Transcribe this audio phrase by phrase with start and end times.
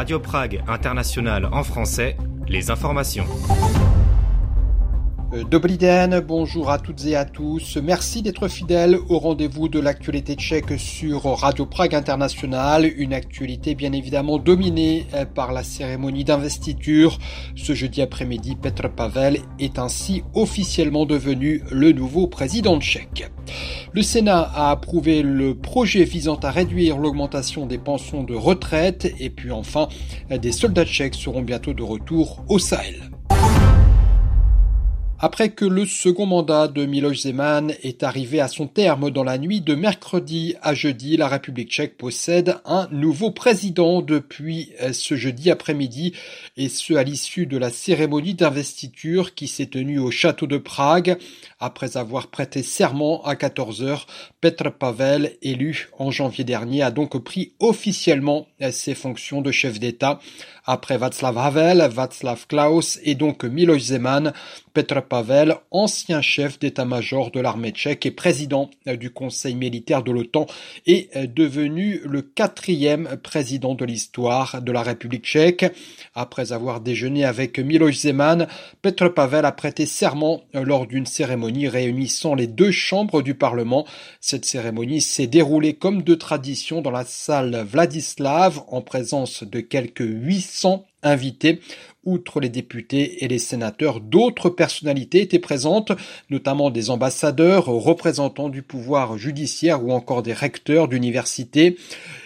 [0.00, 2.16] Radio Prague International en français,
[2.48, 3.26] les informations.
[5.32, 7.76] Euh, Dobriden, bonjour à toutes et à tous.
[7.76, 12.84] Merci d'être fidèles au rendez-vous de l'actualité tchèque sur Radio Prague International.
[12.84, 17.18] Une actualité bien évidemment dominée euh, par la cérémonie d'investiture.
[17.54, 23.30] Ce jeudi après-midi, Petr Pavel est ainsi officiellement devenu le nouveau président tchèque.
[23.92, 29.30] Le Sénat a approuvé le projet visant à réduire l'augmentation des pensions de retraite et
[29.30, 29.88] puis enfin,
[30.28, 33.10] des soldats tchèques seront bientôt de retour au Sahel.
[35.22, 39.36] Après que le second mandat de Miloš Zeman est arrivé à son terme dans la
[39.36, 45.16] nuit de mercredi à jeudi, la République tchèque possède un nouveau président depuis euh, ce
[45.16, 46.14] jeudi après-midi
[46.56, 51.18] et ce à l'issue de la cérémonie d'investiture qui s'est tenue au château de Prague.
[51.58, 54.06] Après avoir prêté serment à 14 heures,
[54.40, 59.78] Petr Pavel, élu en janvier dernier, a donc pris officiellement euh, ses fonctions de chef
[59.78, 60.18] d'État.
[60.72, 64.32] Après Václav Havel, Václav Klaus et donc Miloš Zeman,
[64.72, 70.12] Petr Pavel, ancien chef d'état-major de l'armée tchèque et président euh, du Conseil militaire de
[70.12, 70.46] l'OTAN,
[70.86, 75.66] est euh, devenu le quatrième président de l'histoire de la République tchèque.
[76.14, 78.46] Après avoir déjeuné avec Miloš Zeman,
[78.80, 83.88] Petr Pavel a prêté serment euh, lors d'une cérémonie réunissant les deux chambres du Parlement.
[84.20, 90.06] Cette cérémonie s'est déroulée comme de tradition dans la salle Vladislav en présence de quelques
[90.06, 90.59] 800
[91.02, 91.60] invités.
[92.04, 95.92] Outre les députés et les sénateurs, d'autres personnalités étaient présentes,
[96.30, 101.76] notamment des ambassadeurs, représentants du pouvoir judiciaire ou encore des recteurs d'universités.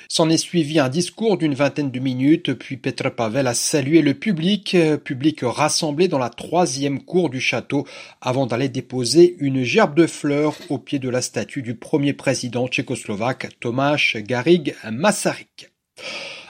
[0.08, 4.14] S'en est suivi un discours d'une vingtaine de minutes, puis Petr Pavel a salué le
[4.14, 7.84] public, public rassemblé dans la troisième cour du château,
[8.20, 12.68] avant d'aller déposer une gerbe de fleurs au pied de la statue du premier président
[12.68, 15.72] tchécoslovaque, Tomáš Garig Masaryk.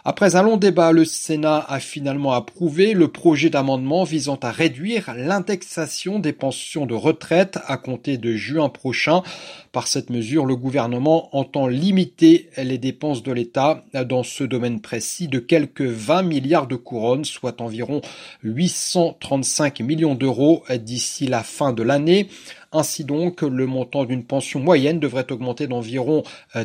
[0.06, 5.15] Après un long débat, le Sénat a finalement approuvé le projet d'amendement visant à réduire
[5.16, 9.22] l'indexation des pensions de retraite à compter de juin prochain.
[9.74, 15.26] Par cette mesure, le gouvernement entend limiter les dépenses de l'État dans ce domaine précis
[15.26, 18.00] de quelques 20 milliards de couronnes, soit environ
[18.44, 22.28] 835 millions d'euros d'ici la fin de l'année.
[22.76, 26.24] Ainsi donc, le montant d'une pension moyenne devrait augmenter d'environ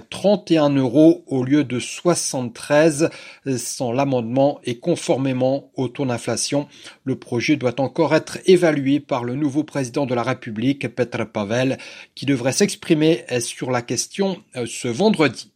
[0.10, 3.12] 31 euh, euros au lieu de 73
[3.46, 6.68] euh, sans l'amendement et conformément au taux d'inflation.
[7.04, 11.78] Le projet doit encore être évalué par le nouveau président de la République, Petr Pavel,
[12.16, 12.99] qui devrait s'exprimer
[13.32, 15.52] euh, sur la question ce vendredi.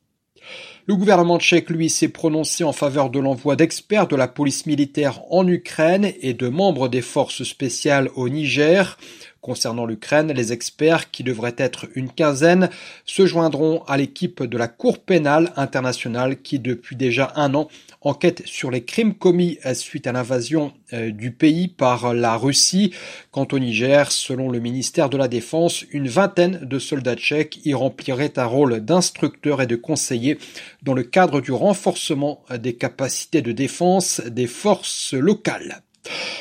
[0.85, 5.21] Le gouvernement tchèque, lui, s'est prononcé en faveur de l'envoi d'experts de la police militaire
[5.29, 8.97] en Ukraine et de membres des forces spéciales au Niger.
[9.39, 12.69] Concernant l'Ukraine, les experts, qui devraient être une quinzaine,
[13.05, 17.69] se joindront à l'équipe de la Cour pénale internationale qui, depuis déjà un an,
[18.03, 22.93] enquête sur les crimes commis suite à l'invasion euh, du pays par la Russie.
[23.31, 27.73] Quant au Niger, selon le ministère de la Défense, une vingtaine de soldats tchèques y
[27.73, 30.37] rempliraient un rôle d'instructeurs et de conseillers
[30.83, 35.81] dans le cadre du renforcement des capacités de défense des forces locales.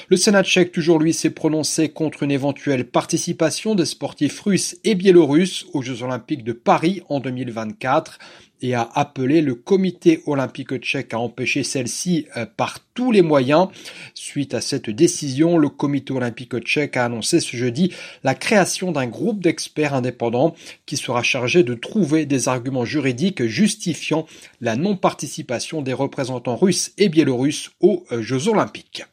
[0.09, 4.95] Le Sénat tchèque, toujours lui, s'est prononcé contre une éventuelle participation des sportifs russes et
[4.95, 8.19] biélorusses aux Jeux Olympiques de Paris en 2024
[8.63, 13.69] et a appelé le comité olympique tchèque à empêcher celle-ci euh, par tous les moyens.
[14.15, 17.93] Suite à cette décision, le comité olympique tchèque a annoncé ce jeudi
[18.25, 20.55] la création d'un groupe d'experts indépendants
[20.87, 24.27] qui sera chargé de trouver des arguments juridiques justifiant
[24.61, 29.05] la non-participation des représentants russes et biélorusses aux euh, Jeux olympiques.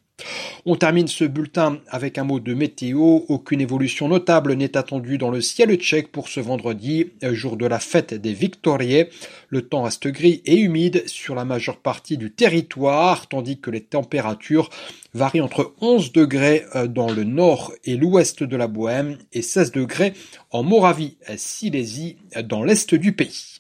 [0.66, 3.20] On termine ce bulletin avec un mot de météo.
[3.28, 7.80] Aucune évolution notable n'est attendue dans le ciel tchèque pour ce vendredi, jour de la
[7.80, 9.10] fête des Victoriers.
[9.50, 13.82] Le temps reste gris et humide sur la majeure partie du territoire, tandis que les
[13.82, 14.70] températures
[15.14, 19.72] varient entre 11 degrés euh, dans le nord et l'ouest de la Bohème et 16
[19.72, 20.14] degrés
[20.52, 23.60] en Moravie, Silésie, dans l'est du pays.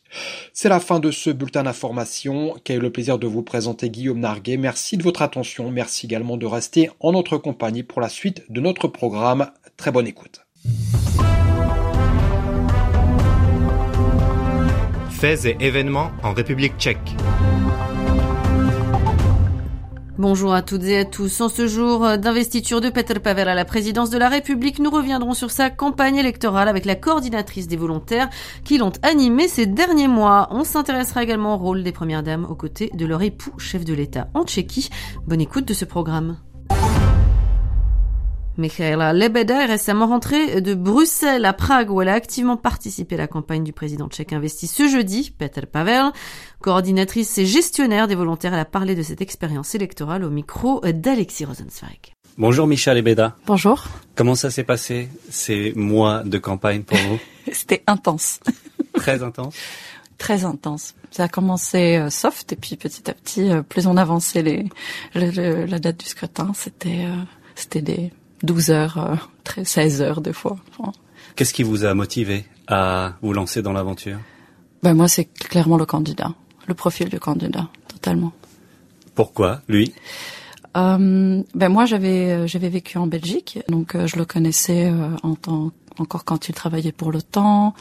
[0.53, 4.19] C'est la fin de ce bulletin d'information qu'a eu le plaisir de vous présenter Guillaume
[4.19, 4.57] Narguet.
[4.57, 5.71] Merci de votre attention.
[5.71, 9.51] Merci également de rester en notre compagnie pour la suite de notre programme.
[9.77, 10.41] Très bonne écoute.
[15.19, 17.17] Faits et événements en République tchèque.
[20.17, 21.41] Bonjour à toutes et à tous.
[21.41, 25.33] En ce jour d'investiture de Petr Pavel à la présidence de la République, nous reviendrons
[25.33, 28.29] sur sa campagne électorale avec la coordinatrice des volontaires
[28.63, 30.47] qui l'ont animée ces derniers mois.
[30.51, 33.93] On s'intéressera également au rôle des premières dames aux côtés de leur époux chef de
[33.93, 34.89] l'État en Tchéquie.
[35.27, 36.37] Bonne écoute de ce programme.
[38.59, 43.19] Michaela Lebeda est récemment rentrée de Bruxelles à Prague où elle a activement participé à
[43.19, 46.11] la campagne du président tchèque investi ce jeudi, Peter Pavel.
[46.61, 51.45] Coordinatrice et gestionnaire des volontaires, elle a parlé de cette expérience électorale au micro d'Alexis
[51.45, 52.13] Rosenzweig.
[52.37, 53.35] Bonjour Michel Lebeda.
[53.47, 53.85] Bonjour.
[54.15, 57.19] Comment ça s'est passé ces mois de campagne pour vous
[57.53, 58.41] C'était intense.
[58.93, 59.55] Très intense
[60.17, 60.95] Très intense.
[61.11, 64.65] Ça a commencé euh, soft et puis petit à petit, euh, plus on avançait les,
[65.15, 67.15] la date du scrutin, c'était euh,
[67.55, 68.11] c'était des
[68.43, 69.29] 12 heures,
[69.63, 70.57] 16 heures des fois.
[71.35, 74.19] Qu'est-ce qui vous a motivé à vous lancer dans l'aventure?
[74.83, 76.33] Ben moi, c'est clairement le candidat,
[76.67, 78.31] le profil du candidat, totalement.
[79.15, 79.61] Pourquoi?
[79.67, 79.93] Lui?
[80.77, 84.93] Euh, ben moi j'avais j'avais vécu en Belgique, donc je le connaissais
[85.23, 87.73] en tant encore quand il travaillait pour l'OTAN.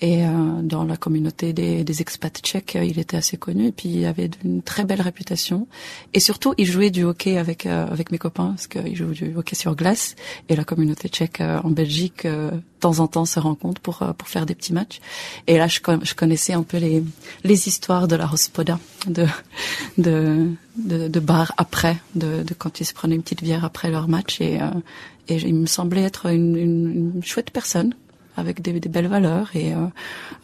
[0.00, 0.28] Et euh,
[0.62, 3.68] dans la communauté des, des expats tchèques, il était assez connu.
[3.68, 5.66] Et puis il avait une très belle réputation.
[6.12, 9.34] Et surtout, il jouait du hockey avec euh, avec mes copains parce qu'il joue du
[9.36, 10.16] hockey sur glace.
[10.48, 12.50] Et la communauté tchèque euh, en Belgique, de
[12.80, 15.00] temps en temps, se rencontre pour pour faire des petits matchs.
[15.46, 17.02] Et là, je, je connaissais un peu les
[17.44, 19.26] les histoires de la hospoda, de
[19.98, 23.90] de de, de bar après, de, de quand ils se prenaient une petite bière après
[23.90, 24.40] leur match.
[24.40, 24.58] Et
[25.28, 27.94] et il me semblait être une, une, une chouette personne
[28.36, 29.86] avec des, des, belles valeurs et euh,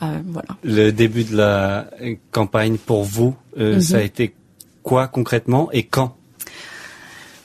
[0.02, 0.48] euh, voilà.
[0.62, 1.90] Le début de la
[2.30, 3.80] campagne pour vous, euh, mm -hmm.
[3.80, 4.34] ça a été
[4.82, 6.16] quoi concrètement et quand?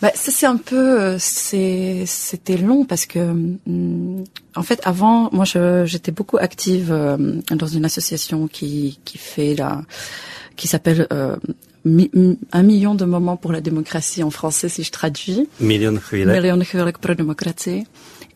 [0.02, 4.24] Bah, ça c'est un peu euh, c'était long parce que hum,
[4.56, 7.18] en fait avant moi j'étais beaucoup active euh,
[7.50, 9.82] dans une association qui qui fait la
[10.58, 11.38] qui s'appelle euh,
[12.52, 15.48] un million de moments pour la démocratie en français si je traduis.
[15.60, 16.60] Million Million
[17.00, 17.86] pour la démocratie.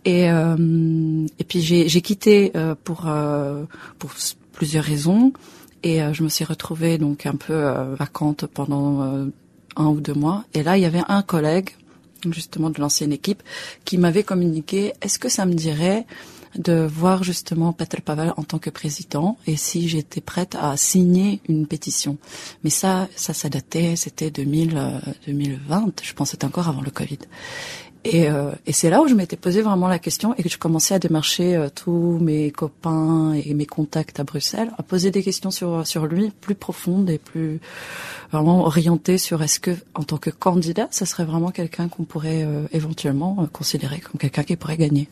[0.06, 3.64] Et euh, et puis j'ai quitté euh, pour euh,
[3.98, 4.12] pour
[4.54, 5.34] plusieurs raisons
[5.84, 9.28] et euh, je me suis retrouvée donc un peu euh, vacante pendant
[9.76, 10.46] un ou deux mois.
[10.54, 11.72] Et là il y avait un collègue
[12.32, 13.44] justement de l'ancienne équipe
[13.84, 16.06] qui m'avait communiqué est-ce que ça me dirait
[16.58, 21.42] de voir justement Peter Pavel en tant que président et si j'étais prête à signer
[21.48, 22.18] une pétition?
[22.64, 27.20] Mais ça, ça, ça datait, c'était 2000, 2020, je pense, c'était encore avant le Covid.
[28.06, 30.58] Et, euh, et c'est là où je m'étais posé vraiment la question et que je
[30.58, 35.22] commençais à démarcher euh, tous mes copains et mes contacts à Bruxelles, à poser des
[35.22, 37.60] questions sur sur lui plus profondes et plus
[38.32, 42.44] vraiment orientées sur est-ce que en tant que candidat, ce serait vraiment quelqu'un qu'on pourrait
[42.44, 45.10] euh, éventuellement considérer comme quelqu'un qui pourrait gagner.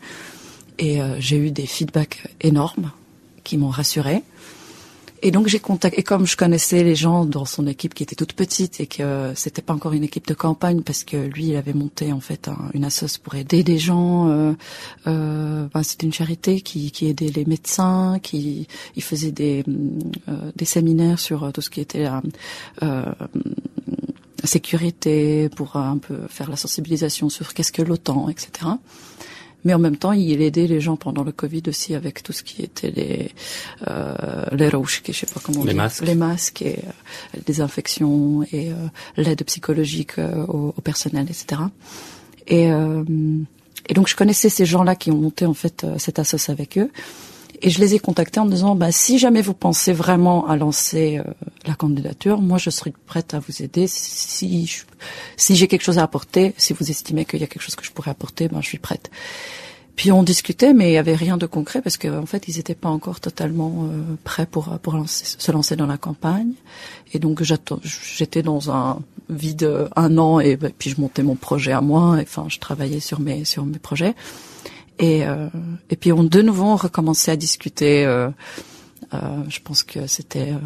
[0.80, 2.92] Et j'ai eu des feedbacks énormes
[3.44, 4.22] qui m'ont rassuré.
[5.22, 8.16] Et donc j'ai contacté, et comme je connaissais les gens dans son équipe qui était
[8.16, 11.56] toute petite et que c'était pas encore une équipe de campagne parce que lui il
[11.56, 14.30] avait monté en fait un, une assoce pour aider des gens.
[14.30, 14.54] Euh,
[15.08, 19.64] euh, ben, c'était une charité qui, qui aidait les médecins, qui il faisait des
[20.30, 22.08] euh, des séminaires sur tout ce qui était
[22.84, 23.02] euh,
[24.44, 28.70] sécurité pour un peu faire la sensibilisation sur qu'est-ce que l'OTAN, etc
[29.68, 32.42] mais en même temps, il aidait les gens pendant le Covid aussi avec tout ce
[32.42, 33.32] qui était les
[33.90, 37.60] euh, les rouges, je sais pas comment les dit, masques, les masques et euh, des
[37.60, 38.76] infections et euh,
[39.18, 41.64] l'aide psychologique euh, au, au, personnel, etc.
[42.48, 43.04] Et euh,
[43.90, 46.78] et donc je connaissais ces gens-là qui ont monté en fait euh, cette assoce avec
[46.78, 46.90] eux.
[47.62, 51.18] Et je les ai contactés en disant, bah, si jamais vous pensez vraiment à lancer
[51.18, 51.24] euh,
[51.66, 53.88] la candidature, moi je serai prête à vous aider.
[53.88, 54.84] Si,
[55.38, 57.86] si j'ai quelque chose à apporter, si vous estimez qu'il y a quelque chose que
[57.86, 59.10] je pourrais apporter, ben je suis prête.
[59.96, 62.58] Puis on discutait, mais il y avait rien de concret parce qu'en en fait ils
[62.58, 66.52] n'étaient pas encore totalement euh, prêts pour pour lancer, se lancer dans la campagne.
[67.14, 69.00] Et donc j'étais dans un
[69.30, 72.20] vide un an et, et puis je montais mon projet à moi.
[72.20, 74.14] Et, enfin je travaillais sur mes sur mes projets.
[75.00, 75.48] Et, euh,
[75.90, 78.06] et puis on de nouveau on recommençait à discuter.
[78.06, 78.30] Euh,
[79.14, 80.58] euh, je pense que c'était euh,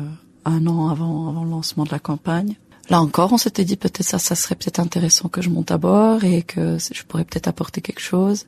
[0.45, 2.55] un an avant, avant le lancement de la campagne.
[2.89, 5.77] Là encore, on s'était dit peut-être ça, ça serait peut-être intéressant que je monte à
[5.77, 8.47] bord et que je pourrais peut-être apporter quelque chose.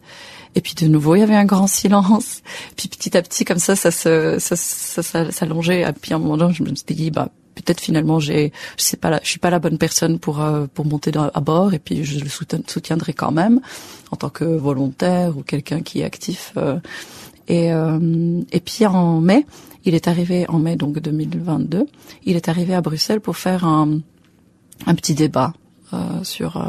[0.55, 2.41] Et puis de nouveau, il y avait un grand silence.
[2.75, 5.81] Puis petit à petit, comme ça, ça ça, ça, ça s'allongeait.
[5.81, 8.83] Et puis à un moment donné, je me suis dit, bah peut-être finalement j'ai je
[8.83, 12.29] sais suis pas la bonne personne pour euh, monter à bord et puis je le
[12.29, 13.61] soutiendrai quand même
[14.11, 16.79] en tant que volontaire ou quelqu'un qui est actif euh,
[17.47, 19.45] et euh, et puis en mai
[19.85, 21.85] il est arrivé en mai donc 2022
[22.25, 24.01] il est arrivé à Bruxelles pour faire un
[24.95, 25.53] petit débat
[26.23, 26.59] sur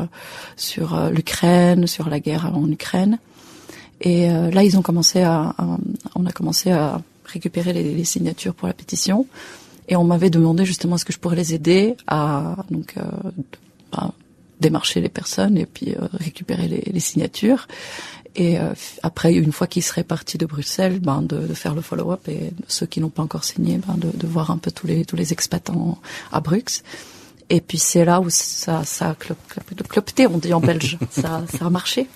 [1.10, 3.18] l'Ukraine sur la guerre en Ukraine.
[4.02, 5.54] Et là ils ont commencé à,
[6.14, 9.26] on a commencé à récupérer les signatures pour la pétition
[9.88, 13.02] et on m'avait demandé justement est-ce que je pourrais les aider à donc euh,
[13.92, 14.10] à
[14.60, 17.68] démarcher les personnes et puis euh, récupérer les, les, signatures.
[18.36, 18.72] Et euh,
[19.02, 22.50] après, une fois qu'ils seraient partis de Bruxelles, ben, de, de faire le follow-up et
[22.66, 25.16] ceux qui n'ont pas encore signé, ben, de, de, voir un peu tous les tous
[25.16, 25.98] les expats en,
[26.32, 26.84] à Bruxelles.
[27.50, 30.98] Et puis c'est là où ça, ça a clopté, on dit en belge.
[31.10, 32.08] ça, ça a marché.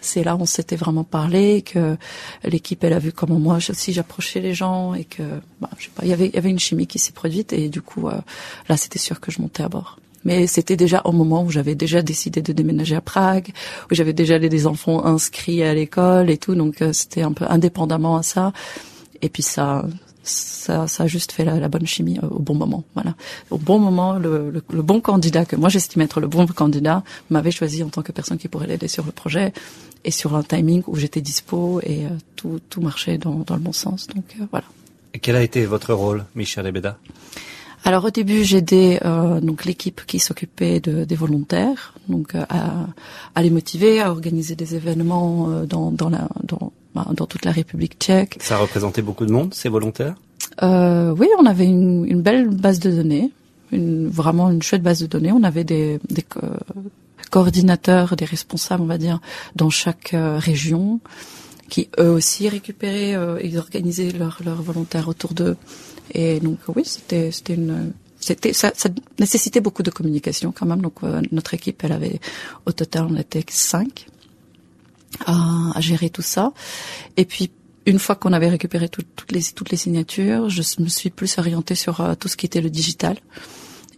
[0.00, 1.96] C'est là où on s'était vraiment parlé, que
[2.44, 5.22] l'équipe elle a vu comment moi aussi j'approchais les gens et que
[5.60, 7.52] bah, je sais pas, il y avait il y avait une chimie qui s'est produite
[7.52, 8.20] et du coup euh,
[8.68, 9.98] là c'était sûr que je montais à bord.
[10.24, 13.52] Mais c'était déjà au moment où j'avais déjà décidé de déménager à Prague,
[13.90, 17.46] où j'avais déjà des enfants inscrits à l'école et tout, donc euh, c'était un peu
[17.48, 18.52] indépendamment à ça.
[19.22, 19.86] Et puis ça,
[20.22, 22.84] ça, ça a juste fait la, bonne chimie au bon moment.
[22.94, 23.14] Voilà,
[23.50, 27.02] au bon moment, le, le, le bon candidat que moi j'estime être le bon candidat
[27.30, 29.52] m'avait choisi en tant que personne qui pourrait l'aider sur le projet
[30.04, 33.60] et sur un timing où j'étais dispo et euh, tout, tout marchait dans, dans le
[33.60, 34.06] bon sens.
[34.08, 34.66] Donc euh, voilà.
[35.14, 36.98] Et quel a été votre rôle, Michel Ebeda?
[37.82, 42.44] Alors au début, j'ai aidé euh, donc l'équipe qui s'occupait de, des volontaires, donc euh,
[42.50, 42.86] à,
[43.34, 47.44] à, les motiver, à organiser des événements euh, dans dans, la, dans, bah, dans toute
[47.46, 48.36] la République tchèque.
[48.40, 50.14] Ça représentait beaucoup de monde, ces volontaires?
[50.62, 53.30] Euh, Oui, on avait une, une, belle base de données,
[53.72, 55.32] une, vraiment une chouette base de données.
[55.32, 56.24] On avait des, des
[57.30, 59.20] coordinateurs, des responsables, on va dire,
[59.56, 61.00] dans chaque région,
[61.68, 65.56] qui eux aussi récupéraient et organisaient leurs leur volontaires autour d'eux.
[66.12, 70.82] Et donc oui, c'était c'était une c'était ça, ça, nécessitait beaucoup de communication quand même.
[70.82, 72.20] Donc euh, notre équipe, elle avait
[72.66, 74.06] au total on était cinq
[75.26, 76.52] à, à gérer tout ça.
[77.16, 77.50] Et puis
[77.86, 81.38] une fois qu'on avait récupéré tout, toutes les toutes les signatures, je me suis plus
[81.38, 83.16] orientée sur euh, tout ce qui était le digital.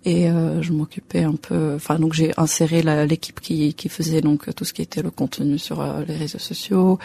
[0.04, 4.52] Et euh, je m'occupais un peu, enfin donc j'ai inséré l'équipe qui, qui faisait donc
[4.54, 6.98] tout ce qui était le contenu sur euh, les réseaux sociaux,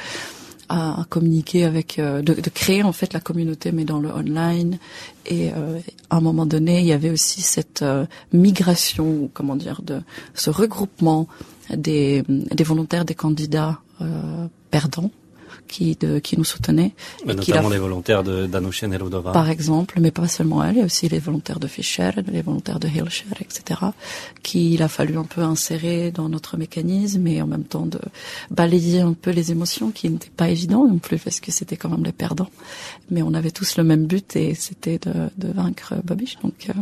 [0.70, 4.77] à, communiquer avec, euh, de, de, créer en fait la communauté, mais dans le online.
[5.25, 9.82] Et euh, à un moment donné, il y avait aussi cette euh, migration, comment dire,
[9.82, 10.01] de
[10.34, 11.27] ce regroupement
[11.75, 13.80] des, des volontaires, des candidats
[14.70, 15.10] perdants
[15.67, 16.93] qui, de, qui nous soutenaient.
[17.25, 19.31] Mais notamment les volontaires d'Anouchen et Ludova.
[19.31, 22.41] Par exemple, mais pas seulement elle, il y a aussi les volontaires de Fischer, les
[22.41, 23.81] volontaires de Hilscher, etc.,
[24.43, 28.00] qu'il a fallu un peu insérer dans notre mécanisme et en même temps de
[28.50, 31.89] balayer un peu les émotions qui n'étaient pas évident non plus parce que c'était quand
[31.89, 32.50] même les perdants.
[33.12, 36.38] Mais on avait tous le même but et c'était de, de vaincre Babiche.
[36.43, 36.74] Donc, euh,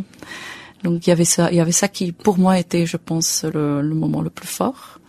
[0.83, 3.43] donc il y avait ça, il y avait ça qui pour moi était, je pense,
[3.43, 4.99] le, le moment le plus fort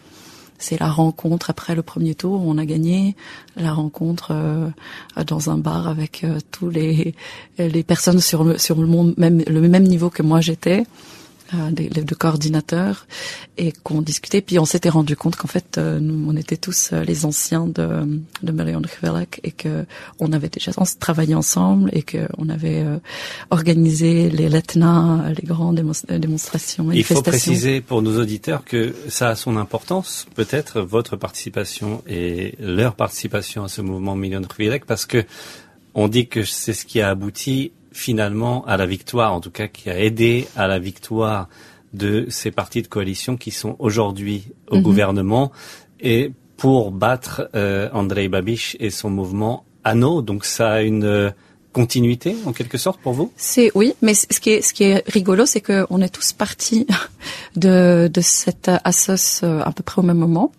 [0.59, 3.17] c'est la rencontre après le premier tour où on a gagné,
[3.57, 4.69] la rencontre euh,
[5.27, 7.15] dans un bar avec euh, tous les
[7.59, 8.87] les personnes sur le sur le
[9.17, 10.85] même le même niveau que moi j'étais
[11.55, 13.07] euh, deux coordinateurs
[13.57, 14.41] et qu'on discutait.
[14.41, 17.67] Puis on s'était rendu compte qu'en fait, euh, nous, on était tous euh, les anciens
[17.67, 19.87] de, de Marion Chvelak et que
[20.19, 22.85] on avait déjà travaillé ensemble et que on avait
[23.51, 26.91] organisé les letna, les grandes démonstrations.
[26.93, 32.55] Il faut préciser pour nos auditeurs que ça a son importance, peut-être votre participation et
[32.59, 35.25] leur participation à ce mouvement Million Chvelak, parce que
[35.95, 39.69] on dit que c'est ce qui a abouti finalement à la victoire, en tout cas
[39.69, 41.49] qui a aidé à la victoire
[41.95, 44.83] de ces partis de coalition qui sont aujourd'hui au mhm.
[44.83, 45.51] gouvernement
[46.01, 50.21] et pour battre euh, Andrei Babich et son mouvement ANO.
[50.21, 51.31] Donc ça a une euh,
[51.73, 53.33] continuité en quelque sorte pour vous?
[53.37, 56.87] C'est oui, mais ce qui est ce qui est rigolo, c'est qu'on est tous partis
[57.57, 60.53] de de cette assos euh, à peu près au même moment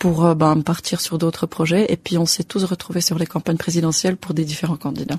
[0.00, 3.56] pour ben, partir sur d'autres projets et puis on s'est tous retrouvés sur les campagnes
[3.56, 5.18] présidentielles pour des différents candidats.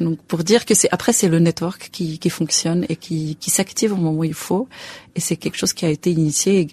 [0.00, 3.50] Donc pour dire que c'est après c'est le network qui, qui fonctionne et qui, qui
[3.50, 4.68] s'active au moment où il faut
[5.14, 6.68] et c'est quelque chose qui a été initié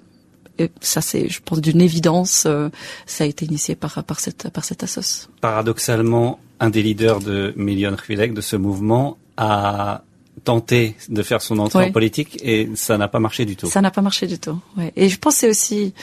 [0.57, 2.69] et ça c'est je pense d'une évidence euh,
[3.05, 5.27] ça a été initié par par cette par cette assos.
[5.41, 10.03] Paradoxalement un des leaders de Million Chvilek de ce mouvement a
[10.43, 13.67] tenté de faire son entrée en politique et ça n'a pas marché du tout.
[13.67, 14.59] Ça n'a pas marché du tout.
[14.77, 14.91] Ouais.
[14.95, 15.93] Et je pense c'est aussi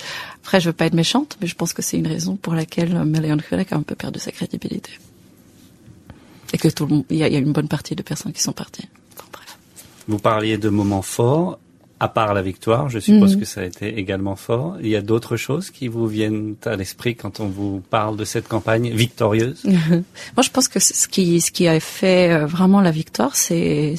[0.42, 3.04] après je veux pas être méchante mais je pense que c'est une raison pour laquelle
[3.04, 4.90] Million Chvilek a un peu perdu sa crédibilité
[6.52, 8.52] et que tout le monde, il y, a, une bonne partie de personnes qui sont
[8.52, 8.88] parties.
[10.08, 11.58] Vous parliez de moments forts.
[12.00, 13.40] À part la victoire, je suppose mhm.
[13.40, 14.76] que ça a été également fort.
[14.80, 18.24] Il y a d'autres choses qui vous viennent à l'esprit quand on vous parle de
[18.24, 22.80] cette campagne victorieuse Moi, je pense que ce qui, ce qui a fait euh, vraiment
[22.80, 23.94] la victoire, c'est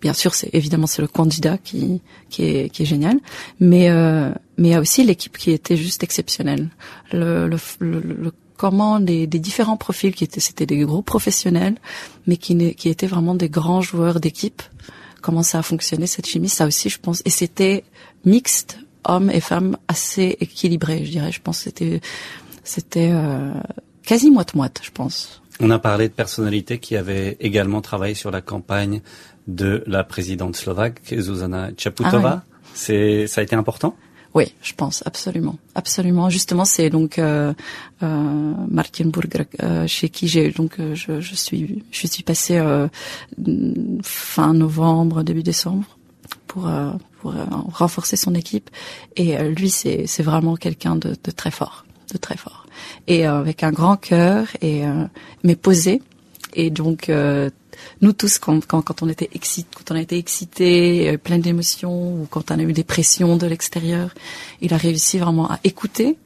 [0.00, 3.18] bien sûr, c'est évidemment c'est le candidat qui qui est qui est génial,
[3.58, 6.68] mais euh, mais il y a aussi l'équipe qui était juste exceptionnelle.
[7.12, 11.76] Le, le, le, le comment les, des différents profils qui étaient, c'était des gros professionnels,
[12.26, 14.60] mais qui, qui étaient vraiment des grands joueurs d'équipe.
[15.22, 17.22] Comment ça a fonctionné cette chimie, ça aussi, je pense.
[17.24, 17.84] Et c'était
[18.26, 21.32] mixte, hommes et femmes, assez équilibré, je dirais.
[21.32, 22.02] Je pense que c'était,
[22.62, 23.54] c'était euh,
[24.02, 25.40] quasi moite-moite, je pense.
[25.58, 29.00] On a parlé de personnalités qui avaient également travaillé sur la campagne
[29.46, 32.42] de la présidente slovaque, Zuzana Čaputova.
[32.44, 33.96] Ah C'est, ça a été important?
[34.32, 36.30] Oui, je pense absolument, absolument.
[36.30, 37.52] Justement, c'est donc euh,
[38.02, 42.86] euh, Markenburg euh, chez qui j'ai donc euh, je, je, suis je suis passée euh,
[44.02, 45.98] fin novembre début décembre
[46.46, 46.70] pour
[47.20, 47.34] pour
[47.72, 48.70] renforcer son équipe
[49.16, 52.66] et lui c'est c'est vraiment quelqu'un de, de, très fort de très fort.
[53.06, 54.82] Et avec un grand cœur et
[55.44, 56.02] mais posé.
[56.54, 57.10] Et donc
[58.00, 62.14] nous tous, quand, quand, quand on était excité, quand on a été excité, plein d'émotions,
[62.22, 64.14] ou quand on a eu des pressions de l'extérieur,
[64.60, 66.16] il a réussi vraiment à écouter,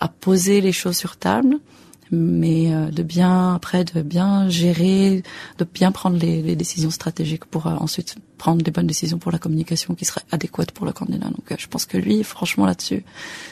[0.00, 1.58] à poser les choses sur table,
[2.10, 5.22] mais euh, de bien après de bien gérer,
[5.58, 9.32] de bien prendre les, les décisions stratégiques pour euh, ensuite prendre des bonnes décisions pour
[9.32, 11.28] la communication qui serait adéquate pour le candidat.
[11.28, 13.04] Donc euh, je pense que lui, franchement là-dessus,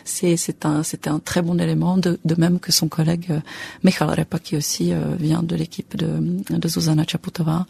[0.04, 3.40] c'est c'est un c'était un très bon élément, de, de même que son collègue euh,
[3.84, 7.66] Michal qui aussi vient de l'équipe de de Zuzana Chaputova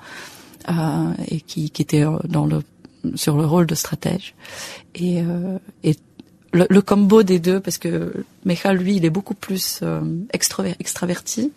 [1.28, 2.62] et qui qui était dans le
[3.14, 4.34] sur le rôle de stratège
[4.94, 5.22] et
[5.82, 5.96] et
[6.52, 8.12] le, le, combo des deux, parce que
[8.44, 10.00] Michal, lui, il est beaucoup plus euh,
[10.32, 11.52] extraverti.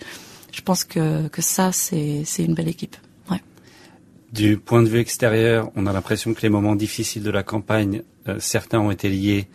[0.51, 2.95] Je pense que, que ça, c'est une belle équipe.
[3.29, 3.41] Ouais.
[4.31, 8.03] Du point de vue extérieur, on a l'impression que les moments difficiles de la campagne,
[8.27, 9.47] euh, certains ont été liés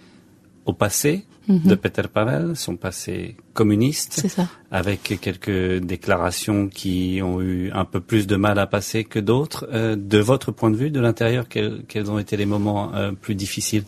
[0.67, 1.67] au passé mm-hmm.
[1.67, 4.27] de Peter Pavel, son passé communiste,
[4.71, 9.67] avec quelques déclarations qui ont eu un peu plus de mal à passer que d'autres.
[9.73, 12.93] Euh, de votre point de vue, de l'intérieur, quels, quels, ont été les moments
[13.23, 13.85] plus difficiles?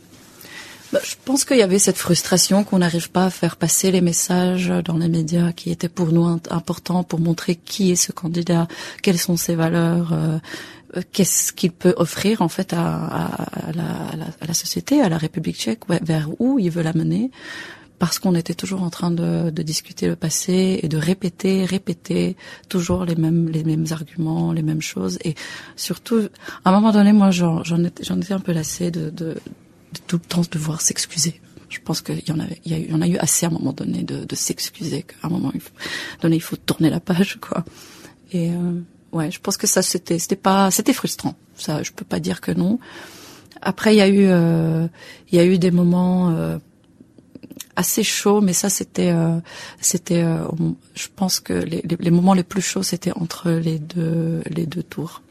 [1.00, 4.68] Je pense qu'il y avait cette frustration qu'on n'arrive pas à faire passer les messages
[4.84, 8.68] dans les médias qui étaient pour nous importants pour montrer qui est ce candidat,
[9.02, 10.38] quelles sont ses valeurs, euh,
[10.96, 13.84] euh, qu'est-ce qu'il peut offrir en fait à, à, la,
[14.40, 17.30] à, la, société, à la République tchèque, vers où il veut la mener
[17.99, 22.37] parce qu'on était toujours en train de, de, discuter le passé et de répéter, répéter
[22.68, 25.20] toujours les mêmes les mêmes arguments, les mêmes choses.
[25.25, 25.37] Et
[25.76, 26.28] surtout,
[26.64, 29.37] à un moment donné, moi, j'en étais, étais un peu lassée de, de,
[29.92, 31.40] de tout le temps devoir s'excuser.
[31.68, 33.72] Je pense qu'il y en avait, il y, en a eu assez à un moment
[33.72, 35.04] donné de, de s'excuser.
[35.04, 35.52] Qu'à un moment
[36.20, 37.64] donné, il faut tourner la page, quoi.
[38.30, 38.80] Et euh,
[39.12, 41.34] ouais, je pense que ça c'était, c'était pas, c'était frustrant.
[41.56, 42.78] Ça, je peux pas dire que non.
[43.62, 44.87] Après, il y a eu, euh,
[45.30, 46.58] il y a eu des moments euh,
[47.76, 49.38] assez chauds, mais ça c'était, euh,
[49.80, 50.44] c'était, euh,
[50.94, 54.66] je pense que les, les, les, moments les plus chauds c'était entre les deux, les
[54.66, 55.22] deux tours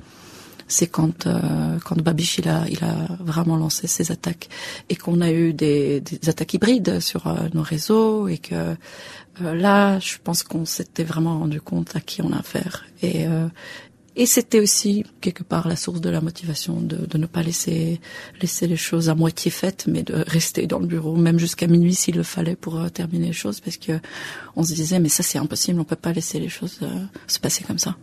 [0.71, 4.47] c'est quand euh, quand Babiche il a il a vraiment lancé ses attaques
[4.89, 9.53] et qu'on a eu des, des attaques hybrides sur euh, nos réseaux et que euh,
[9.53, 13.25] là je pense qu'on s'était vraiment rendu compte à qui on a affaire et
[14.17, 17.99] et c'était aussi quelque part la source de la motivation de, de ne pas laisser
[18.41, 21.95] laisser les choses à moitié faites, mais de rester dans le bureau même jusqu'à minuit
[21.95, 23.93] s'il le fallait pour terminer les choses, parce que
[24.55, 26.79] on se disait mais ça c'est impossible, on peut pas laisser les choses
[27.27, 27.95] se passer comme ça.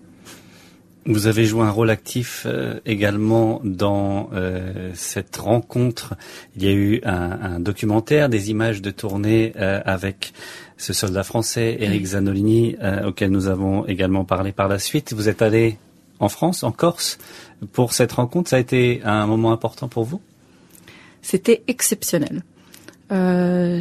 [1.09, 6.13] Vous avez joué un rôle actif euh, également dans euh, cette rencontre.
[6.55, 10.35] Il y a eu un, un documentaire, des images de tournée euh, avec
[10.77, 15.13] ce soldat français, Eric Zanolini, auquel nous avons également parlé par la suite.
[15.13, 15.79] Vous êtes allé
[16.21, 17.19] en France, en Corse,
[17.73, 18.51] pour cette rencontre.
[18.51, 20.21] Ça a été un moment important pour vous?
[21.23, 22.43] C'était exceptionnel.
[23.11, 23.81] Euh,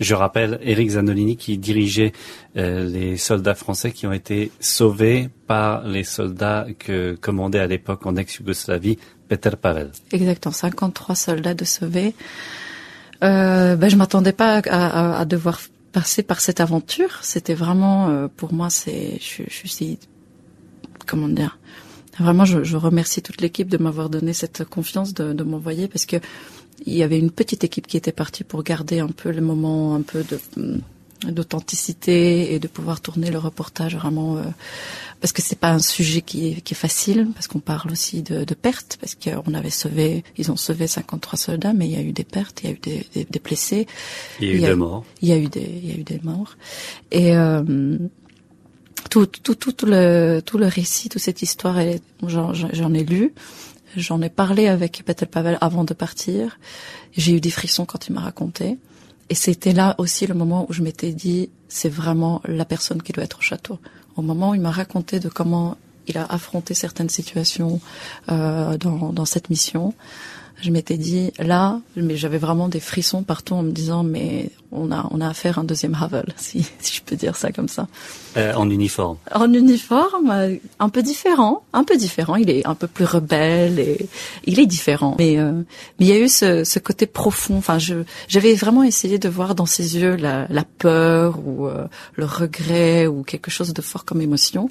[0.00, 2.12] je rappelle Eric Zanolini qui dirigeait
[2.56, 8.06] euh, les soldats français qui ont été sauvés par les soldats que commandait à l'époque
[8.06, 9.90] en ex-Yougoslavie Peter Pavel.
[10.12, 12.14] Exactement, 53 soldats de sauvés.
[13.24, 15.60] Euh, ben, je m'attendais pas à, à, à, devoir
[15.92, 17.18] passer par cette aventure.
[17.22, 19.98] C'était vraiment, euh, pour moi, c'est, je, je, suis,
[21.06, 21.58] comment dire,
[22.18, 26.06] vraiment, je, je remercie toute l'équipe de m'avoir donné cette confiance de, de m'envoyer parce
[26.06, 26.16] que
[26.84, 29.94] il y avait une petite équipe qui était partie pour garder un peu le moment,
[29.94, 30.38] un peu de
[31.24, 34.42] d'authenticité et de pouvoir tourner le reportage vraiment euh,
[35.20, 38.22] parce que c'est pas un sujet qui est, qui est facile parce qu'on parle aussi
[38.22, 41.96] de, de pertes parce qu'on avait sauvé ils ont sauvé 53 soldats mais il y
[41.96, 43.86] a eu des pertes il y a eu des, des, des blessés.
[44.40, 45.04] Il y a eu des morts.
[45.22, 46.56] Il y a eu des il y a eu des morts.
[47.10, 47.98] Et euh,
[49.10, 51.78] tout, tout, tout, tout le tout le récit toute cette histoire
[52.26, 53.32] j'en ai lu
[53.96, 56.58] J'en ai parlé avec Peter Pavel avant de partir.
[57.16, 58.76] J'ai eu des frissons quand il m'a raconté.
[59.30, 63.12] Et c'était là aussi le moment où je m'étais dit, c'est vraiment la personne qui
[63.12, 63.78] doit être au château.
[64.16, 67.80] Au moment où il m'a raconté de comment il a affronté certaines situations
[68.30, 69.94] euh, dans, dans cette mission,
[70.60, 74.90] je m'étais dit là, mais j'avais vraiment des frissons partout en me disant mais on
[74.90, 77.68] a on a affaire à un deuxième Havel, si, si je peux dire ça comme
[77.68, 77.88] ça.
[78.36, 79.16] Euh, en uniforme.
[79.34, 82.36] En uniforme, euh, un peu différent, un peu différent.
[82.36, 84.08] Il est un peu plus rebelle et
[84.44, 85.16] il est différent.
[85.18, 85.52] Mais euh,
[85.98, 87.56] mais il y a eu ce, ce côté profond.
[87.56, 87.96] Enfin, je
[88.28, 93.06] j'avais vraiment essayé de voir dans ses yeux la, la peur ou euh, le regret
[93.06, 94.70] ou quelque chose de fort comme émotion.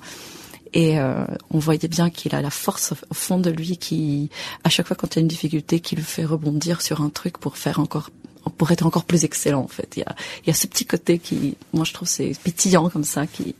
[0.75, 4.29] Et euh, on voyait bien qu'il a la force au fond de lui qui,
[4.65, 7.09] à chaque fois quand il y a une difficulté, qui le fait rebondir sur un
[7.09, 8.09] truc pour faire encore
[8.57, 9.93] pour être encore plus excellent en fait.
[9.95, 12.89] Il y a, il y a ce petit côté qui, moi je trouve c'est pétillant
[12.89, 13.55] comme ça, qui,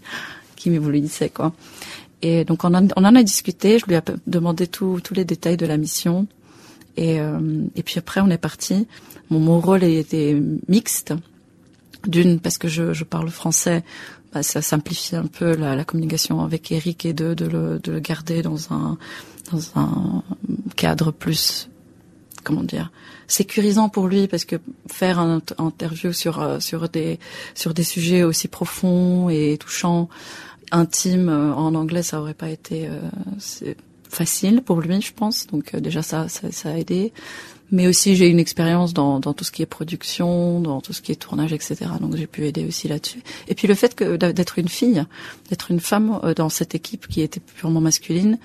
[0.58, 1.54] qui m'éblouissait quoi.
[2.22, 5.58] Et donc on, en, on en a discuté, je lui ai demandé tous les détails
[5.58, 6.28] de la mission.
[6.98, 8.88] Et, euh, et puis après on est parti.
[9.30, 11.14] Mon, mon rôle était mixte.
[12.08, 13.84] D'une parce que je, je parle français,
[14.34, 18.00] bah, ça simplifie un peu la, communication avec Eric et de, de, le, de le
[18.00, 18.98] garder dans un
[19.52, 20.24] dans un
[20.76, 21.70] cadre plus
[22.44, 22.92] comment dire
[23.28, 27.20] sécurisant pour lui parce que faire un interview sur euh, sur des
[27.54, 30.10] sur des sujets aussi profonds et touchants
[30.72, 33.74] intimes euh, en anglais ça aurait pas été euh,
[34.10, 35.48] facile pour lui je pense.
[35.48, 37.14] Donc déjà ça, ça, ça a aidé
[37.72, 41.02] mais aussi j'ai une expérience dans, dans tout ce qui est production, dans tout ce
[41.02, 41.76] qui est tournage, etc.
[42.00, 43.22] Donc j'ai pu aider aussi là-dessus.
[43.48, 45.04] Et puis le fait que d'être une fille,
[45.50, 48.38] d'être une femme dans cette équipe qui était purement masculine,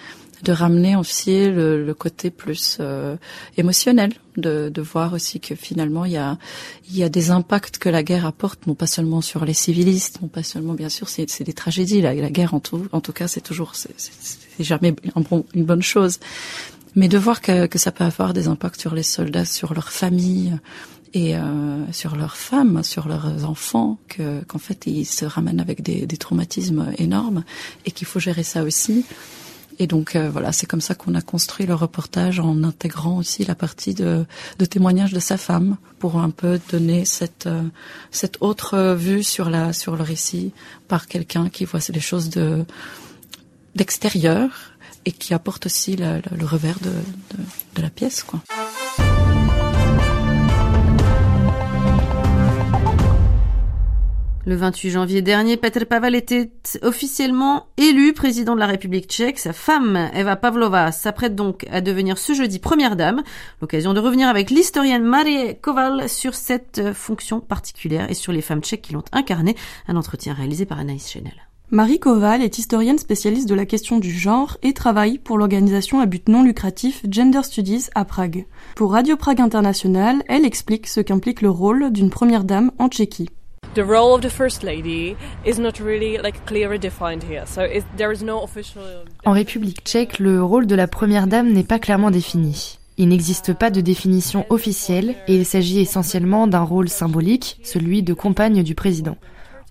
[0.42, 3.16] de ramener aussi le, le côté plus euh,
[3.56, 6.38] émotionnel, de, de, voir aussi que finalement il y a
[6.90, 10.28] y a des impacts que la guerre apporte, non pas seulement sur les civilistes, non
[10.28, 12.00] pas seulement bien sûr c'est des tragédies.
[12.00, 13.92] La, la guerre en tout en tout cas c'est toujours c'est
[14.60, 14.94] jamais
[15.54, 16.18] une bonne chose,
[16.94, 19.92] mais de voir que, que ça peut avoir des impacts sur les soldats, sur leurs
[19.92, 20.58] familles
[21.12, 25.82] et euh, sur leurs femmes, sur leurs enfants, que qu'en fait ils se ramènent avec
[25.82, 27.44] des, des traumatismes énormes
[27.84, 29.04] et qu'il faut gérer ça aussi.
[29.80, 33.44] Et donc euh, voilà, c'est comme ça qu'on a construit le reportage en intégrant aussi
[33.44, 34.26] la partie de,
[34.58, 37.62] de témoignage de sa femme pour un peu donner cette euh,
[38.10, 40.52] cette autre vue sur la sur le récit
[40.86, 42.64] par quelqu'un qui voit les choses de
[43.74, 44.69] d'extérieur
[45.04, 47.42] et qui apporte aussi le revers de, de,
[47.76, 48.40] de la pièce quoi.
[54.46, 56.50] Le 28 janvier dernier, Petr Pavel était
[56.82, 59.38] officiellement élu président de la République tchèque.
[59.38, 63.22] Sa femme, Eva Pavlova, s'apprête donc à devenir ce jeudi première dame.
[63.60, 68.62] L'occasion de revenir avec l'historienne Marie Koval sur cette fonction particulière et sur les femmes
[68.62, 69.56] tchèques qui l'ont incarnée.
[69.86, 71.49] Un entretien réalisé par Anaïs Chenel.
[71.72, 76.06] Marie Koval est historienne spécialiste de la question du genre et travaille pour l'organisation à
[76.06, 78.46] but non lucratif Gender Studies à Prague.
[78.74, 83.28] Pour Radio Prague International, elle explique ce qu'implique le rôle d'une première dame en Tchéquie.
[83.76, 85.14] the role of the first lady
[85.46, 87.44] is not really like clearly defined here.
[87.46, 88.82] So it, there is no official
[89.24, 92.80] En République tchèque, le rôle de la première dame n'est pas clairement défini.
[92.98, 98.12] Il n'existe pas de définition officielle et il s'agit essentiellement d'un rôle symbolique, celui de
[98.12, 99.16] compagne du président.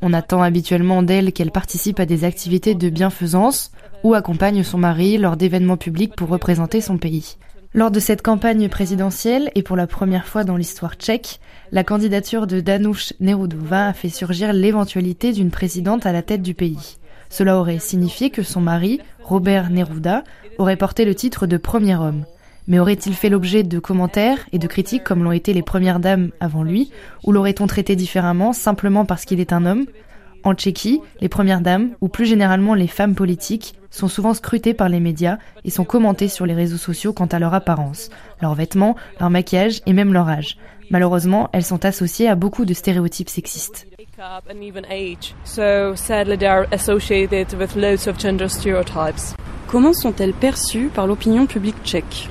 [0.02, 3.72] On attend habituellement d'elle qu'elle participe à des activités de bienfaisance
[4.04, 7.36] ou accompagne son mari lors d'événements publics pour représenter son pays.
[7.74, 11.40] Lors de cette campagne présidentielle, et pour la première fois dans l'histoire tchèque,
[11.72, 16.56] la candidature de Danush Nerudova a fait surgir l'éventualité d'une présidente à la tête du
[16.56, 16.98] pays.
[17.30, 20.24] Cela aurait signifié que son mari, Robert Neruda,
[20.58, 22.26] aurait porté le titre de premier homme.
[22.70, 26.30] Mais aurait-il fait l'objet de commentaires et de critiques comme l'ont été les premières dames
[26.40, 26.92] avant lui,
[27.24, 29.86] ou l'aurait-on traité différemment simplement parce qu'il est un homme?
[30.44, 34.88] En Tchéquie, les premières dames, ou plus généralement les femmes politiques, sont souvent scrutées par
[34.88, 38.96] les médias et sont commentées sur les réseaux sociaux quant à leur apparence, leurs vêtements,
[39.20, 40.58] leur maquillage et même leur âge.
[40.92, 43.88] Malheureusement, elles sont associées à beaucoup de stéréotypes sexistes.
[49.68, 52.30] Comment sont-elles perçues par l'opinion publique tchèque?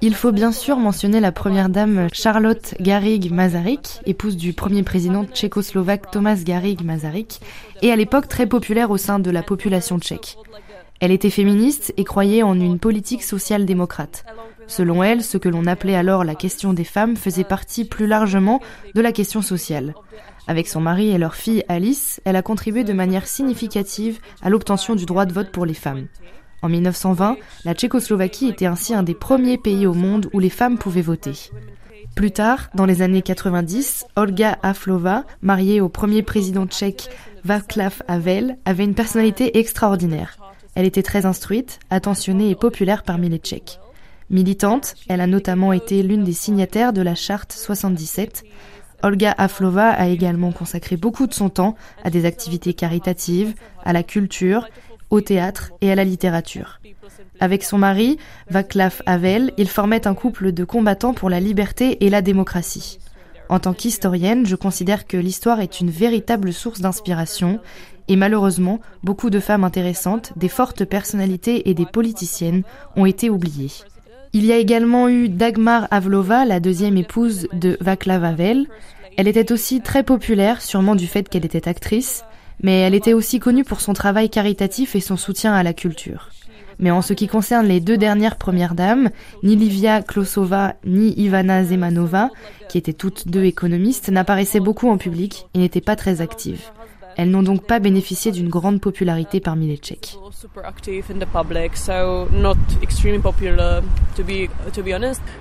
[0.00, 5.24] Il faut bien sûr mentionner la première dame Charlotte Garrig Masaryk, épouse du premier président
[5.24, 7.40] tchécoslovaque Thomas Garrig Masaryk,
[7.82, 10.36] et à l'époque très populaire au sein de la population tchèque.
[11.00, 14.24] Elle était féministe et croyait en une politique social-démocrate.
[14.66, 18.60] Selon elle, ce que l'on appelait alors la question des femmes faisait partie plus largement
[18.94, 19.94] de la question sociale.
[20.46, 24.94] Avec son mari et leur fille Alice, elle a contribué de manière significative à l'obtention
[24.94, 26.06] du droit de vote pour les femmes.
[26.62, 30.78] En 1920, la Tchécoslovaquie était ainsi un des premiers pays au monde où les femmes
[30.78, 31.50] pouvaient voter.
[32.14, 37.08] Plus tard, dans les années 90, Olga Aflova, mariée au premier président tchèque
[37.44, 40.36] Václav Havel, avait une personnalité extraordinaire.
[40.74, 43.78] Elle était très instruite, attentionnée et populaire parmi les Tchèques.
[44.30, 48.44] Militante, elle a notamment été l'une des signataires de la Charte 77,
[49.02, 53.54] Olga Aflova a également consacré beaucoup de son temps à des activités caritatives,
[53.84, 54.68] à la culture,
[55.10, 56.80] au théâtre et à la littérature.
[57.40, 62.10] Avec son mari, Václav Havel, ils formaient un couple de combattants pour la liberté et
[62.10, 62.98] la démocratie.
[63.48, 67.60] En tant qu'historienne, je considère que l'histoire est une véritable source d'inspiration
[68.08, 72.62] et malheureusement, beaucoup de femmes intéressantes, des fortes personnalités et des politiciennes
[72.96, 73.72] ont été oubliées.
[74.34, 78.66] Il y a également eu Dagmar Avlova, la deuxième épouse de Václav Havel.
[79.18, 82.24] Elle était aussi très populaire, sûrement du fait qu'elle était actrice,
[82.62, 86.30] mais elle était aussi connue pour son travail caritatif et son soutien à la culture.
[86.78, 89.10] Mais en ce qui concerne les deux dernières premières dames,
[89.42, 92.30] ni Livia Klosova ni Ivana Zemanova,
[92.70, 96.70] qui étaient toutes deux économistes, n'apparaissaient beaucoup en public et n'étaient pas très actives.
[97.16, 100.16] Elles n'ont donc pas bénéficié d'une grande popularité parmi les Tchèques.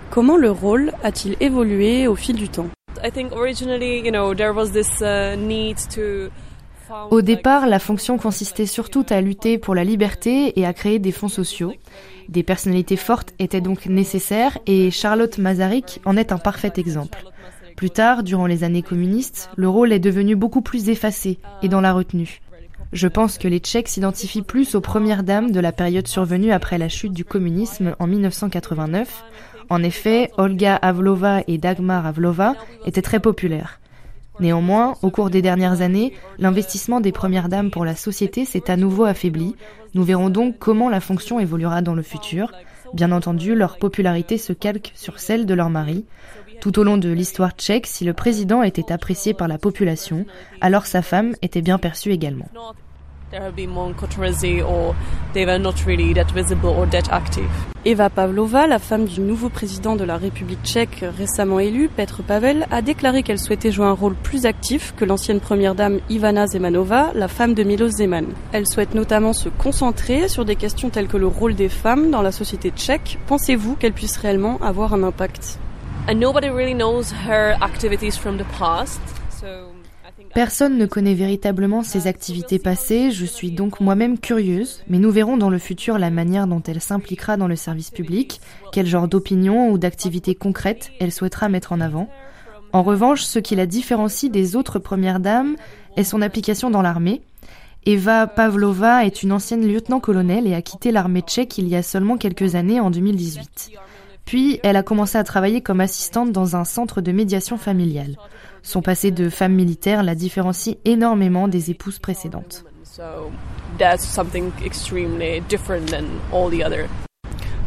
[0.09, 2.67] Comment le rôle a-t-il évolué au fil du temps?
[7.09, 11.11] Au départ, la fonction consistait surtout à lutter pour la liberté et à créer des
[11.11, 11.73] fonds sociaux.
[12.27, 17.30] Des personnalités fortes étaient donc nécessaires et Charlotte Masaryk en est un parfait exemple.
[17.81, 21.81] Plus tard, durant les années communistes, le rôle est devenu beaucoup plus effacé et dans
[21.81, 22.39] la retenue.
[22.93, 26.77] Je pense que les Tchèques s'identifient plus aux premières dames de la période survenue après
[26.77, 29.23] la chute du communisme en 1989.
[29.71, 32.53] En effet, Olga Avlova et Dagmar Avlova
[32.85, 33.79] étaient très populaires.
[34.39, 38.77] Néanmoins, au cours des dernières années, l'investissement des premières dames pour la société s'est à
[38.77, 39.55] nouveau affaibli.
[39.95, 42.51] Nous verrons donc comment la fonction évoluera dans le futur.
[42.93, 46.05] Bien entendu, leur popularité se calque sur celle de leur mari.
[46.61, 50.25] Tout au long de l'histoire tchèque, si le président était apprécié par la population,
[50.61, 52.47] alors sa femme était bien perçue également.
[57.83, 62.67] Eva Pavlova, la femme du nouveau président de la République tchèque récemment élu, Petr Pavel,
[62.69, 67.09] a déclaré qu'elle souhaitait jouer un rôle plus actif que l'ancienne première dame Ivana Zemanova,
[67.15, 68.27] la femme de Milos Zeman.
[68.51, 72.21] Elle souhaite notamment se concentrer sur des questions telles que le rôle des femmes dans
[72.21, 73.17] la société tchèque.
[73.25, 75.57] Pensez-vous qu'elle puisse réellement avoir un impact?
[80.33, 85.37] Personne ne connaît véritablement ses activités passées, je suis donc moi-même curieuse, mais nous verrons
[85.37, 89.69] dans le futur la manière dont elle s'impliquera dans le service public, quel genre d'opinion
[89.69, 92.09] ou d'activités concrètes elle souhaitera mettre en avant.
[92.73, 95.55] En revanche, ce qui la différencie des autres premières dames
[95.97, 97.21] est son application dans l'armée.
[97.85, 102.17] Eva Pavlova est une ancienne lieutenant-colonel et a quitté l'armée tchèque il y a seulement
[102.17, 103.71] quelques années en 2018.
[104.31, 108.15] Puis, elle a commencé à travailler comme assistante dans un centre de médiation familiale.
[108.63, 112.63] Son passé de femme militaire la différencie énormément des épouses précédentes.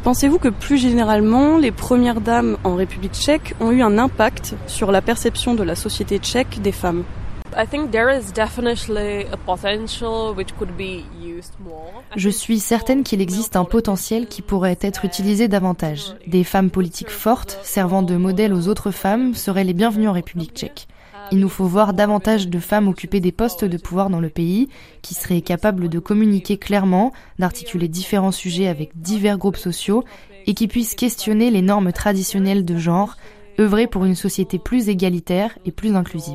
[0.04, 4.90] Pensez-vous que plus généralement, les premières dames en République tchèque ont eu un impact sur
[4.90, 7.04] la perception de la société tchèque des femmes?
[12.16, 16.14] Je suis certaine qu'il existe un potentiel qui pourrait être utilisé davantage.
[16.26, 20.54] Des femmes politiques fortes, servant de modèle aux autres femmes, seraient les bienvenues en République
[20.54, 20.88] tchèque.
[21.32, 24.68] Il nous faut voir davantage de femmes occuper des postes de pouvoir dans le pays,
[25.02, 30.04] qui seraient capables de communiquer clairement, d'articuler différents sujets avec divers groupes sociaux,
[30.46, 33.16] et qui puissent questionner les normes traditionnelles de genre,
[33.58, 36.34] œuvrer pour une société plus égalitaire et plus inclusive.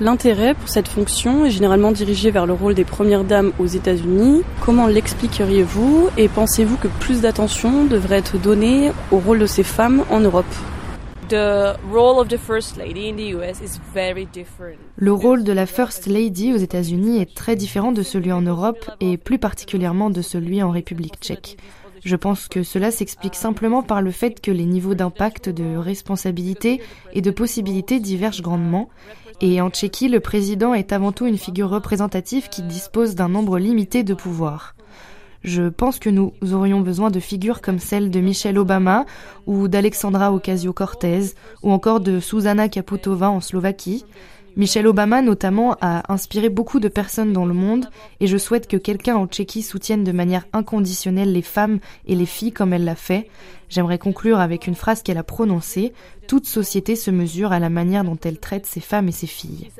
[0.00, 4.42] L'intérêt pour cette fonction est généralement dirigé vers le rôle des premières dames aux États-Unis.
[4.60, 10.04] Comment l'expliqueriez-vous et pensez-vous que plus d'attention devrait être donnée au rôle de ces femmes
[10.10, 10.44] en Europe?
[14.96, 18.90] Le rôle de la First Lady aux États-Unis est très différent de celui en Europe
[19.00, 21.56] et plus particulièrement de celui en République tchèque.
[22.04, 26.80] Je pense que cela s'explique simplement par le fait que les niveaux d'impact, de responsabilité
[27.12, 28.88] et de possibilités divergent grandement.
[29.40, 33.58] Et en Tchéquie, le président est avant tout une figure représentative qui dispose d'un nombre
[33.58, 34.74] limité de pouvoirs.
[35.44, 39.06] Je pense que nous aurions besoin de figures comme celle de Michelle Obama
[39.46, 44.04] ou d'Alexandra Ocasio-Cortez ou encore de Susanna Kaputova en Slovaquie.
[44.58, 47.86] Michelle Obama notamment a inspiré beaucoup de personnes dans le monde
[48.18, 52.26] et je souhaite que quelqu'un en Tchéquie soutienne de manière inconditionnelle les femmes et les
[52.26, 53.30] filles comme elle l'a fait.
[53.68, 55.92] J'aimerais conclure avec une phrase qu'elle a prononcée.
[56.26, 59.70] Toute société se mesure à la manière dont elle traite ses femmes et ses filles.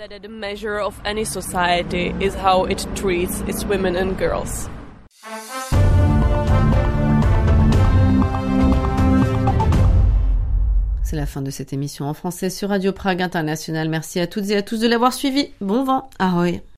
[11.08, 13.88] C'est la fin de cette émission en français sur Radio Prague International.
[13.88, 15.48] Merci à toutes et à tous de l'avoir suivi.
[15.62, 16.10] Bon vent.
[16.18, 16.60] Ahoy.